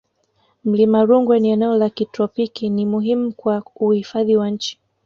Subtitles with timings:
[0.67, 4.79] mlima rungwe ni eneo la kitropiki ni muhimu kwa uhifadhi wa nchi